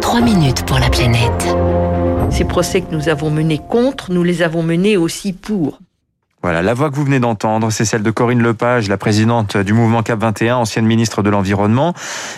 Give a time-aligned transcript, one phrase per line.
[0.00, 1.48] 3 minutes pour la planète.
[2.30, 5.80] Ces procès que nous avons menés contre, nous les avons menés aussi pour.
[6.42, 9.74] Voilà, la voix que vous venez d'entendre, c'est celle de Corinne Lepage, la présidente du
[9.74, 11.92] mouvement CAP 21, ancienne ministre de l'Environnement,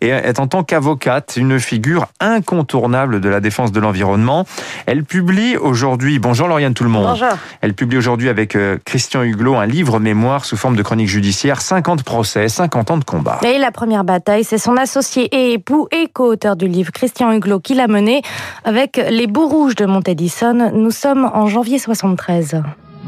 [0.00, 4.46] et est en tant qu'avocate une figure incontournable de la défense de l'environnement.
[4.86, 7.06] Elle publie aujourd'hui, bonjour Lauriane tout le monde.
[7.06, 7.38] Bonjour.
[7.60, 11.60] Elle publie aujourd'hui avec euh, Christian Huglot un livre mémoire sous forme de chronique judiciaire,
[11.60, 13.38] 50 procès, 50 ans de combat.
[13.44, 17.60] Et la première bataille, c'est son associé et époux et co-auteur du livre, Christian Huglot,
[17.60, 18.22] qui l'a mené
[18.64, 20.72] avec les Bouts Rouges de Montedison.
[20.74, 22.60] Nous sommes en janvier 73.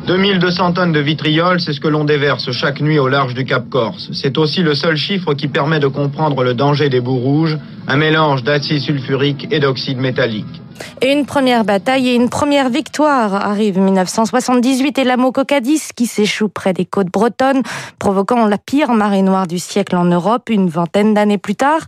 [0.06, 3.69] 2200 tonnes de vitriol, c'est ce que l'on déverse chaque nuit au large du Cap
[3.69, 4.09] Corse.
[4.12, 7.97] C'est aussi le seul chiffre qui permet de comprendre le danger des bouts rouges, un
[7.97, 10.62] mélange d'acide sulfurique et d'oxyde métallique.
[11.03, 16.48] Et une première bataille et une première victoire arrive 1978 et l'amour Cocadis qui s'échoue
[16.48, 17.62] près des côtes bretonnes,
[17.98, 21.81] provoquant la pire marée noire du siècle en Europe une vingtaine d'années plus tard.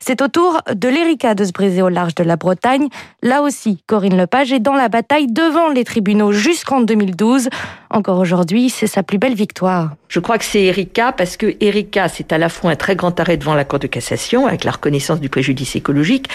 [0.00, 2.88] C'est au tour de l'Erika de se briser au large de la Bretagne.
[3.22, 7.48] Là aussi, Corinne Lepage est dans la bataille devant les tribunaux jusqu'en 2012.
[7.90, 9.90] Encore aujourd'hui, c'est sa plus belle victoire.
[10.08, 13.18] Je crois que c'est Erika parce que Erika, c'est à la fois un très grand
[13.18, 16.28] arrêt devant la Cour de cassation avec la reconnaissance du préjudice écologique,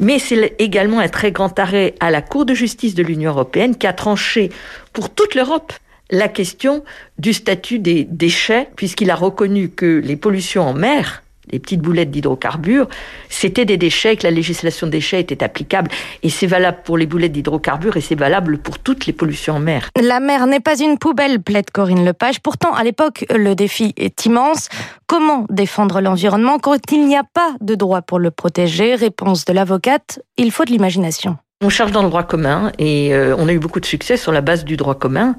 [0.00, 3.76] mais c'est également un très grand arrêt à la Cour de justice de l'Union européenne
[3.76, 4.50] qui a tranché
[4.92, 5.72] pour toute l'Europe
[6.10, 6.84] la question
[7.18, 12.10] du statut des déchets puisqu'il a reconnu que les pollutions en mer les petites boulettes
[12.10, 12.88] d'hydrocarbures,
[13.28, 15.90] c'était des déchets, que la législation des déchets était applicable.
[16.22, 19.60] Et c'est valable pour les boulettes d'hydrocarbures et c'est valable pour toutes les pollutions en
[19.60, 19.90] mer.
[20.00, 22.40] La mer n'est pas une poubelle, plaide Corinne Lepage.
[22.40, 24.68] Pourtant, à l'époque, le défi est immense.
[25.06, 28.94] Comment défendre l'environnement quand il n'y a pas de droit pour le protéger?
[28.94, 31.38] Réponse de l'avocate, il faut de l'imagination.
[31.60, 34.30] On cherche dans le droit commun et euh, on a eu beaucoup de succès sur
[34.30, 35.34] la base du droit commun.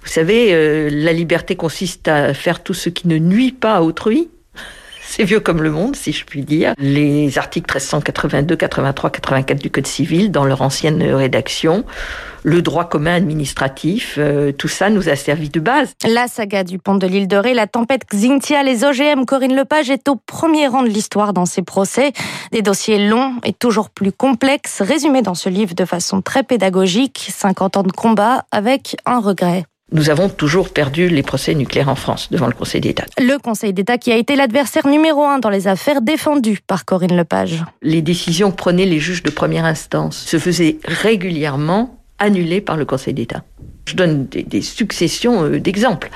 [0.00, 3.82] Vous savez, euh, la liberté consiste à faire tout ce qui ne nuit pas à
[3.82, 4.30] autrui
[5.18, 6.74] c'est vieux comme le monde, si je puis dire.
[6.78, 11.84] Les articles 1382, 83, 84 du Code civil, dans leur ancienne rédaction,
[12.42, 15.92] le droit commun administratif, euh, tout ça nous a servi de base.
[16.06, 19.90] La saga du pont de l'île de Ré, la tempête Xintia, les OGM, Corinne Lepage
[19.90, 22.12] est au premier rang de l'histoire dans ces procès.
[22.52, 27.28] Des dossiers longs et toujours plus complexes, résumés dans ce livre de façon très pédagogique,
[27.32, 29.64] 50 ans de combat avec un regret.
[29.90, 33.06] Nous avons toujours perdu les procès nucléaires en France devant le Conseil d'État.
[33.16, 37.16] Le Conseil d'État qui a été l'adversaire numéro un dans les affaires défendues par Corinne
[37.16, 37.64] Lepage.
[37.80, 42.84] Les décisions que prenaient les juges de première instance se faisaient régulièrement annuler par le
[42.84, 43.42] Conseil d'État.
[43.88, 46.10] Je donne des, successions euh, d'exemples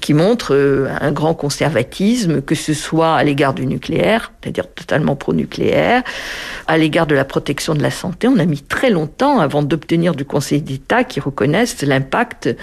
[0.00, 5.14] qui montrent euh, un grand conservatisme, que ce soit à l'égard du nucléaire, c'est-à-dire totalement
[5.14, 6.02] pro-nucléaire,
[6.66, 8.26] à l'égard de la protection de la santé.
[8.26, 12.54] On a mis très longtemps avant d'obtenir du Conseil d'État qui reconnaisse l'impact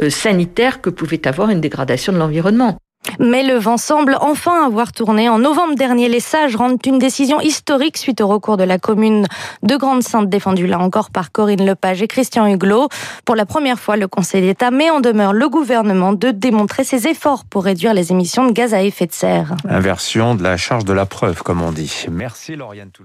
[0.00, 2.78] euh, sanitaire que pouvait avoir une dégradation de l'environnement.
[3.20, 5.28] Mais le vent semble enfin avoir tourné.
[5.28, 9.26] En novembre dernier, les sages rendent une décision historique suite au recours de la commune
[9.62, 12.88] de Grande-Sainte, défendue là encore par Corinne Lepage et Christian Huglot.
[13.24, 17.06] Pour la première fois, le Conseil d'État met en demeure le gouvernement de démontrer ses
[17.06, 19.54] efforts pour réduire les émissions de gaz à effet de serre.
[19.68, 22.06] Inversion de la charge de la preuve, comme on dit.
[22.10, 23.04] Merci Lauriane Tout.